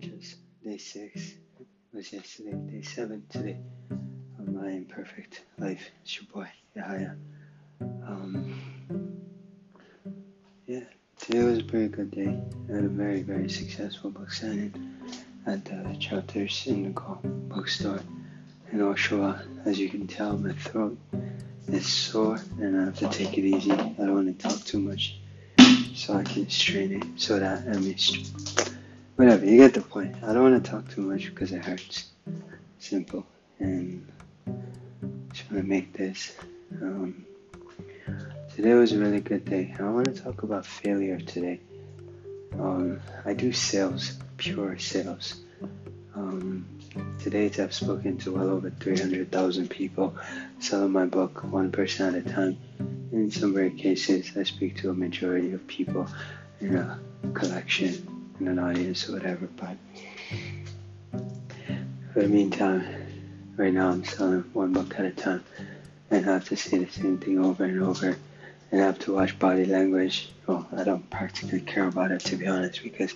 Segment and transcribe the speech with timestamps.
[0.00, 0.36] challenges.
[0.64, 1.34] Day six
[1.92, 2.52] was yesterday.
[2.52, 3.58] Day seven today
[4.38, 5.90] of my imperfect life.
[6.02, 7.16] It's your boy Yahya.
[7.80, 8.60] Um,
[10.66, 10.84] yeah,
[11.18, 12.38] today was a very good day.
[12.68, 14.74] I had a very very successful book signing
[15.46, 18.00] at the Chapters Indigo bookstore
[18.72, 19.66] in Oshawa.
[19.66, 20.98] As you can tell, my throat
[21.68, 23.72] is sore and I have to take it easy.
[23.72, 25.20] I don't want to talk too much
[25.94, 27.96] so I can strain it so that I mean,
[29.20, 29.44] whatever.
[29.44, 30.16] You get the point.
[30.22, 32.06] I don't want to talk too much because it hurts.
[32.78, 33.26] Simple.
[33.58, 34.10] And
[35.30, 36.34] just want to make this.
[36.80, 37.26] Um,
[38.54, 39.74] today was a really good day.
[39.78, 41.60] I want to talk about failure today.
[42.58, 45.34] Um, I do sales, pure sales.
[46.14, 46.66] Um,
[47.18, 50.16] to date, I've spoken to well over 300,000 people
[50.60, 52.56] selling my book one person at a time.
[53.12, 56.08] In some rare cases, I speak to a majority of people
[56.62, 56.98] in a
[57.34, 59.48] collection, in an audience, or whatever.
[59.56, 59.76] But
[62.12, 62.84] for the meantime,
[63.56, 65.44] right now I'm selling one book at a time
[66.10, 68.16] and I have to say the same thing over and over
[68.72, 70.30] and I have to watch body language.
[70.46, 73.12] Well, I don't practically care about it to be honest because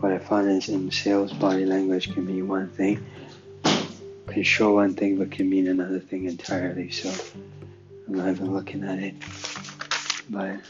[0.00, 3.04] what I find is in sales, body language can mean one thing,
[4.28, 6.90] can show one thing, but can mean another thing entirely.
[6.90, 7.12] So
[8.06, 9.14] I'm not even looking at it.
[10.28, 10.60] But,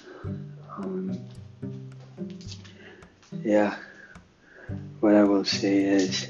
[0.78, 1.18] um,
[3.44, 3.76] yeah,
[5.00, 6.28] what I will say is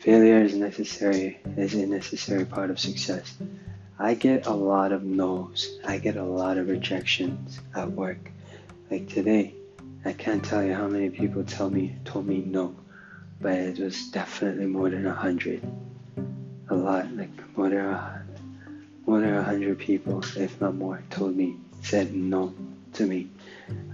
[0.00, 3.34] failure is necessary, is a necessary part of success.
[3.98, 5.78] I get a lot of no's.
[5.84, 8.30] I get a lot of rejections at work.
[8.90, 9.54] Like today,
[10.04, 12.74] I can't tell you how many people tell me told me no,
[13.40, 15.62] but it was definitely more than a hundred.
[16.68, 18.22] A lot, like more than a,
[19.06, 22.54] more than a hundred people, if not more, told me said no
[22.94, 23.28] to me.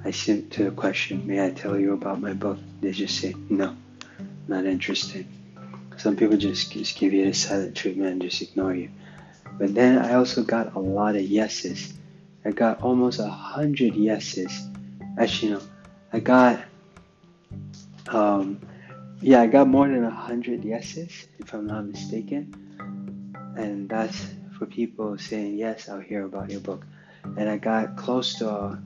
[0.04, 3.34] I sent to the question, "May I tell you about my book?" They just say
[3.48, 3.76] no,
[4.46, 5.26] not interested.
[5.96, 8.90] Some people just just give you the silent treatment and just ignore you.
[9.58, 11.92] But then I also got a lot of yeses.
[12.44, 14.52] I got almost a hundred yeses.
[15.18, 15.62] Actually, no,
[16.12, 16.60] I got,
[18.06, 18.60] um,
[19.20, 22.54] yeah, I got more than a hundred yeses, if I'm not mistaken.
[23.56, 24.16] And that's
[24.56, 26.86] for people saying, yes, I'll hear about your book.
[27.24, 28.76] And I got close to, uh,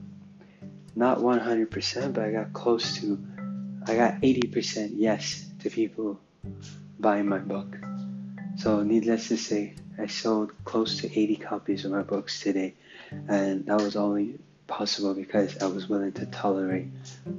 [0.95, 3.19] not 100%, but I got close to,
[3.87, 6.19] I got 80% yes to people
[6.99, 7.77] buying my book.
[8.57, 12.75] So, needless to say, I sold close to 80 copies of my books today,
[13.27, 16.87] and that was only possible because I was willing to tolerate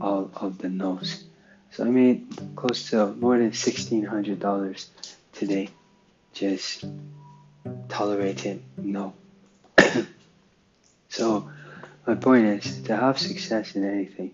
[0.01, 1.25] all of the no's.
[1.71, 4.87] So I made close to more than $1,600
[5.33, 5.69] today
[6.33, 6.85] just
[7.89, 9.15] tolerating no.
[11.09, 11.51] so
[12.07, 14.33] my point is to have success in anything,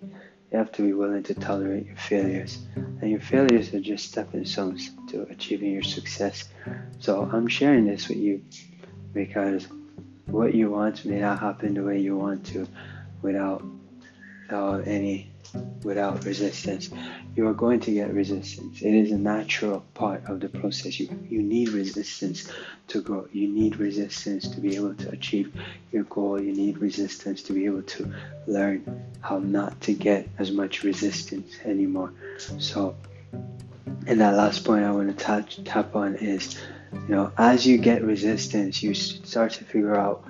[0.50, 2.58] you have to be willing to tolerate your failures.
[2.74, 6.48] And your failures are just stepping stones to achieving your success.
[6.98, 8.44] So I'm sharing this with you
[9.12, 9.68] because
[10.26, 12.66] what you want may not happen the way you want to
[13.22, 13.64] without,
[14.42, 15.29] without any
[15.82, 16.90] without resistance.
[17.34, 18.82] You are going to get resistance.
[18.82, 21.00] It is a natural part of the process.
[21.00, 22.50] You, you need resistance
[22.88, 23.28] to grow.
[23.32, 25.52] You need resistance to be able to achieve
[25.92, 26.40] your goal.
[26.40, 28.14] You need resistance to be able to
[28.46, 32.12] learn how not to get as much resistance anymore.
[32.58, 32.96] So,
[34.06, 36.58] and that last point I want to touch, tap on is,
[36.92, 40.24] you know, as you get resistance, you start to figure out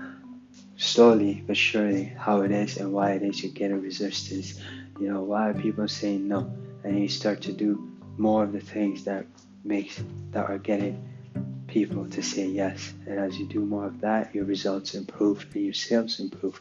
[0.81, 4.59] slowly but surely how it is and why it is you're getting resistance
[5.01, 6.53] you know, why are people saying no?
[6.85, 9.27] And you start to do more of the things that
[9.65, 10.03] makes
[10.33, 11.09] that are getting
[11.67, 12.93] people to say yes.
[13.07, 16.61] And as you do more of that, your results improve and your sales improve.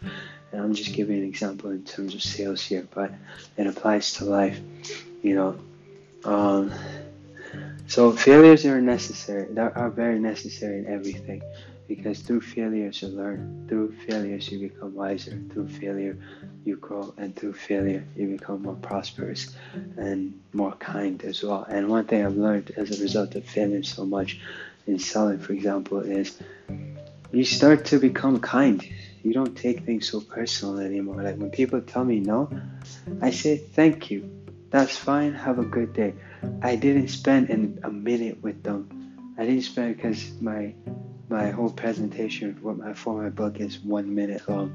[0.52, 3.12] And I'm just giving an example in terms of sales here, but
[3.58, 4.60] it applies to life.
[5.22, 5.60] You know,
[6.24, 6.72] um,
[7.88, 9.48] so failures are necessary.
[9.52, 11.42] They are very necessary in everything
[11.90, 13.66] because through failures you learn.
[13.68, 15.42] Through failures you become wiser.
[15.52, 16.16] Through failure
[16.64, 17.14] you grow.
[17.18, 19.54] And through failure you become more prosperous
[19.98, 21.66] and more kind as well.
[21.68, 24.40] And one thing i've learned as a result of failing so much
[24.86, 26.40] in selling for example is
[27.32, 28.86] you start to become kind.
[29.24, 31.24] You don't take things so personal anymore.
[31.24, 32.50] Like when people tell me no
[33.22, 34.22] i say thank you.
[34.70, 35.34] That's fine.
[35.34, 36.14] Have a good day.
[36.62, 37.50] I didn't spend
[37.84, 38.80] a minute with them.
[39.40, 40.76] I didn't spend because my
[41.30, 44.74] my whole presentation for my, for my book is one minute long.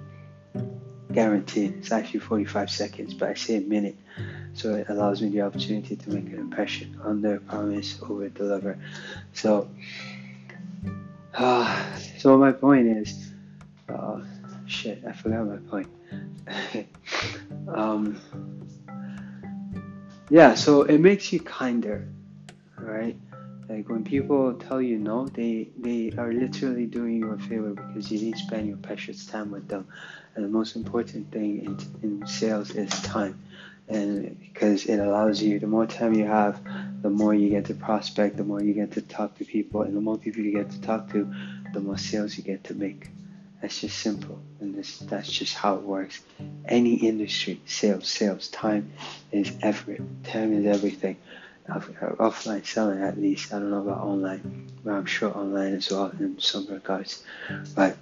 [1.12, 1.74] Guaranteed.
[1.78, 3.96] It's actually 45 seconds, but I say a minute.
[4.54, 8.78] So it allows me the opportunity to make an impression under promise, over deliver.
[9.32, 9.68] So,
[11.34, 13.32] uh, so my point is,
[13.88, 14.20] uh,
[14.66, 15.88] shit, I forgot my point.
[17.68, 18.20] um,
[20.30, 22.08] yeah, so it makes you kinder,
[22.78, 23.16] right?
[23.68, 28.10] Like when people tell you no, they they are literally doing you a favor because
[28.10, 29.86] you didn't spend your precious time with them.
[30.34, 33.40] And the most important thing in, in sales is time,
[33.88, 36.60] and because it allows you, the more time you have,
[37.02, 39.96] the more you get to prospect, the more you get to talk to people, and
[39.96, 41.32] the more people you get to talk to,
[41.72, 43.08] the more sales you get to make.
[43.62, 46.20] That's just simple, and this, that's just how it works.
[46.66, 48.92] Any industry, sales, sales, time
[49.32, 50.20] is everything.
[50.24, 51.16] Time is everything.
[51.70, 51.88] Off,
[52.18, 53.52] offline selling, at least.
[53.52, 57.24] I don't know about online, but I'm sure online as well in some regards.
[57.74, 57.96] But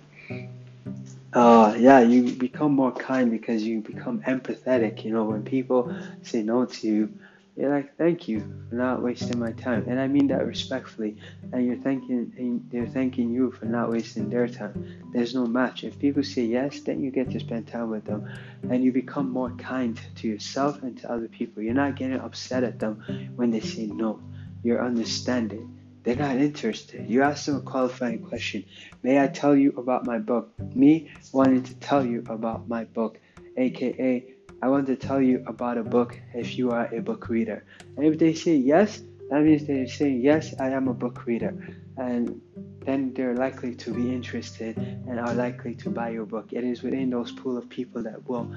[1.32, 5.04] uh, yeah, you become more kind because you become empathetic.
[5.04, 7.12] You know, when people say no to you,
[7.56, 11.18] you're like, thank you for not wasting my time, and I mean that respectfully.
[11.52, 15.10] And you're thanking, and they're thanking you for not wasting their time.
[15.12, 15.84] There's no match.
[15.84, 18.26] If people say yes, then you get to spend time with them,
[18.70, 21.62] and you become more kind to yourself and to other people.
[21.62, 23.04] You're not getting upset at them
[23.36, 24.20] when they say no.
[24.62, 25.78] You're understanding.
[26.04, 27.08] They're not interested.
[27.08, 28.64] You ask them a qualifying question.
[29.02, 30.52] May I tell you about my book?
[30.74, 33.18] Me wanting to tell you about my book,
[33.56, 34.24] aka
[34.62, 37.64] I want to tell you about a book if you are a book reader.
[37.96, 41.52] And if they say yes, that means they're saying, Yes, I am a book reader.
[41.96, 42.40] And
[42.84, 46.52] then they're likely to be interested and are likely to buy your book.
[46.52, 48.54] It is within those pool of people that will,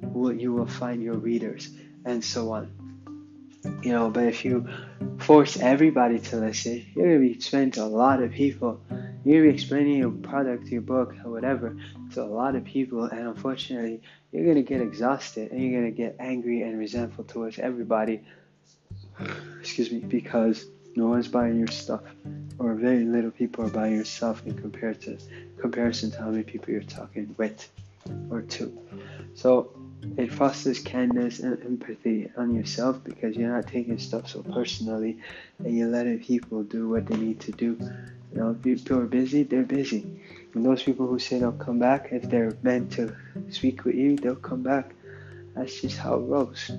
[0.00, 1.68] will you will find your readers
[2.04, 2.70] and so on.
[3.82, 4.68] You know, but if you
[5.18, 8.80] force everybody to listen, you're gonna be to a lot of people.
[9.24, 11.76] You're gonna explaining your product, your book, or whatever
[12.12, 16.16] to a lot of people, and unfortunately, you're to get exhausted and you're to get
[16.18, 18.20] angry and resentful towards everybody.
[19.60, 20.66] Excuse me, because
[20.96, 22.02] no one's buying your stuff,
[22.58, 25.18] or very little people are buying your stuff in compared to
[25.58, 27.68] comparison to how many people you're talking with
[28.30, 28.78] or to.
[29.34, 29.70] So
[30.16, 35.18] it fosters kindness and empathy on yourself because you're not taking stuff so personally
[35.58, 37.78] and you're letting people do what they need to do.
[38.34, 40.04] You know, if people are busy, they're busy.
[40.54, 43.14] And those people who say they'll come back, if they're meant to
[43.50, 44.92] speak with you, they'll come back.
[45.54, 46.72] That's just how it goes.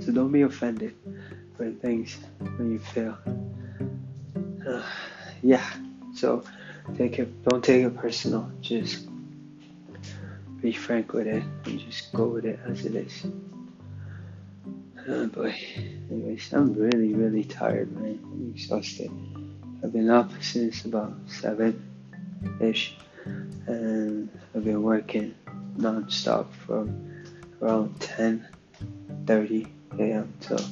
[0.00, 0.94] So don't be offended
[1.56, 3.18] when things when you fail.
[4.68, 4.82] Uh,
[5.42, 5.66] yeah.
[6.14, 6.44] So
[6.96, 7.42] take it.
[7.44, 8.48] Don't take it personal.
[8.60, 9.08] Just
[10.60, 13.26] be frank with it and just go with it as it is.
[15.08, 15.56] Oh boy.
[16.08, 18.20] Anyways, I'm really, really tired, man.
[18.22, 19.10] I'm exhausted.
[19.82, 21.82] I've been up since about seven
[22.60, 22.96] ish,
[23.66, 25.34] and I've been working
[25.76, 27.24] non-stop from
[27.60, 28.46] around 10
[29.26, 29.66] 30
[29.98, 30.32] a.m.
[30.40, 30.64] till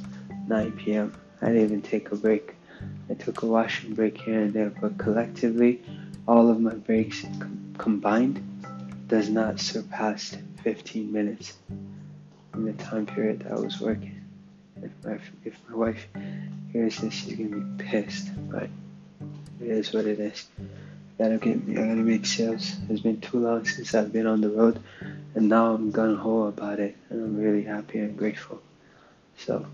[0.49, 1.15] 9 p.m.
[1.43, 2.55] I didn't even take a break.
[3.11, 5.83] I took a washing break here and there, but collectively,
[6.27, 8.43] all of my breaks com- combined
[9.09, 11.55] does not surpass 15 minutes
[12.55, 14.23] in the time period that I was working.
[14.83, 16.07] If my, if my wife
[16.73, 18.69] hears this, she's gonna be pissed, but
[19.61, 20.47] it is what it is
[21.19, 22.77] gotta get I gotta make sales.
[22.89, 24.81] It's been too long since I've been on the road
[25.35, 28.61] and now I'm gun ho about it and I'm really happy and grateful.
[29.39, 29.67] So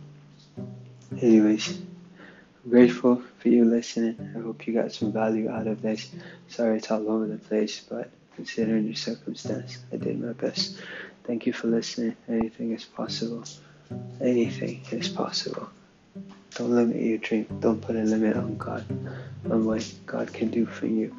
[1.20, 4.32] anyways, I'm grateful for you listening.
[4.36, 6.10] I hope you got some value out of this.
[6.48, 10.76] Sorry it's all over the place, but considering your circumstance, I did my best.
[11.24, 12.16] Thank you for listening.
[12.28, 13.44] Anything is possible.
[14.20, 15.70] Anything is possible.
[16.54, 17.46] Don't limit your dream.
[17.60, 18.84] Don't put a limit on God,
[19.50, 21.14] on what God can do for you.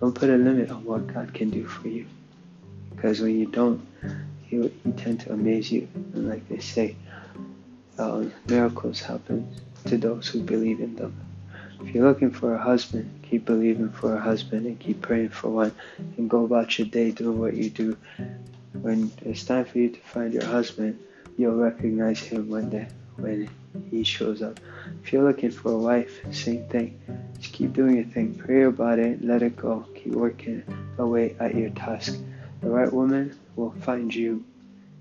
[0.00, 2.06] Don't put a limit on what God can do for you.
[2.90, 3.86] Because when you don't,
[4.42, 5.88] He, he tend to amaze you.
[5.94, 6.96] And like they say,
[7.98, 9.54] um, miracles happen
[9.86, 11.14] to those who believe in them.
[11.80, 15.48] If you're looking for a husband, keep believing for a husband and keep praying for
[15.48, 15.72] one
[16.16, 17.96] and go about your day doing what you do.
[18.72, 20.98] When it's time for you to find your husband,
[21.36, 23.48] you'll recognize him one the, when
[23.90, 24.60] he shows up.
[25.02, 27.00] If you're looking for a wife, same thing.
[27.38, 28.34] Just keep doing your thing.
[28.34, 29.24] Pray about it.
[29.24, 29.86] Let it go.
[29.94, 30.62] Keep working
[30.98, 32.18] away at your task.
[32.60, 34.44] The right woman will find you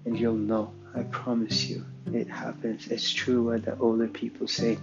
[0.06, 0.72] and you'll know.
[0.96, 1.86] I promise you.
[2.14, 2.88] It happens.
[2.88, 4.78] It's true what the older people say.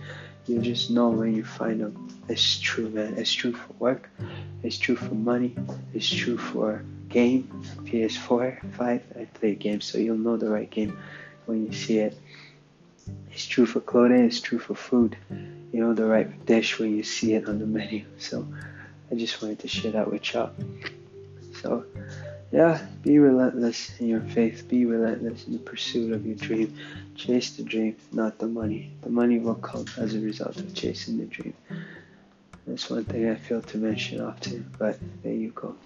[0.47, 2.09] You just know when you find them.
[2.29, 3.19] It's true, man.
[3.19, 4.09] It's true for work.
[4.63, 5.55] It's true for money.
[5.93, 7.49] It's true for game.
[7.85, 9.03] PS4, 5.
[9.19, 10.97] I play games, so you'll know the right game
[11.45, 12.19] when you see it.
[13.33, 15.17] It's true for clothing, it's true for food.
[15.73, 18.05] You know the right dish when you see it on the menu.
[18.19, 18.47] So
[19.11, 20.51] I just wanted to share that with y'all.
[21.63, 21.85] So
[22.51, 24.67] yeah, be relentless in your faith.
[24.69, 26.77] Be relentless in the pursuit of your dream.
[27.15, 28.91] Chase the dream, not the money.
[29.03, 31.55] The money will come as a result of chasing the dream.
[32.67, 35.77] That's one thing I failed to mention often, but there you go.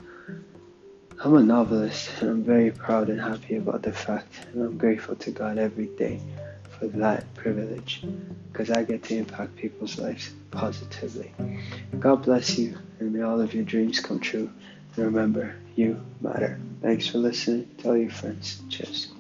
[1.25, 5.15] I'm a novelist, and I'm very proud and happy about the fact, and I'm grateful
[5.17, 6.21] to God every day
[6.83, 8.03] for that privilege
[8.51, 11.33] because I get to impact people's lives positively.
[12.01, 14.51] God bless you and may all of your dreams come true.
[14.97, 16.59] And remember, you matter.
[16.81, 17.71] Thanks for listening.
[17.79, 18.61] Tell your friends.
[18.69, 19.13] Cheers.